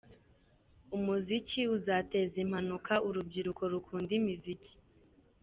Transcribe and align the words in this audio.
Umuziki 0.95 1.61
uzateza 1.77 2.35
impanuka 2.45 2.93
urubyiruko 3.07 3.61
rukunda 3.73 4.11
imiziki 4.19 4.73